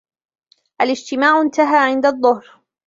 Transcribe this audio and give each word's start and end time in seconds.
الاجتماع 0.81 1.41
انتهى 1.41 1.77
عند 1.77 2.05
الظهر. 2.05 2.61